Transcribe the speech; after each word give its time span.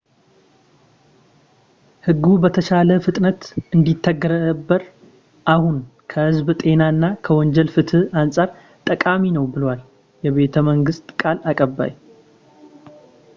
"ሕጉ 2.07 2.23
በተቻለ 2.43 2.89
ፍጥነት 3.05 3.41
እንዲተገበር 3.75 4.81
አሁን 5.55 5.77
ከህዝብ 6.13 6.47
ጤና 6.61 6.81
እና 6.95 7.03
ከወንጀል 7.27 7.69
ፍትህ 7.77 8.07
አንፃር 8.23 8.49
ጠቃሚ 8.89 9.23
ነው 9.39 9.47
ብለዋል 9.55 9.81
የመንግሥት 10.57 11.07
ቃል 11.21 11.39
አቀባይ፡፡ 11.53 11.93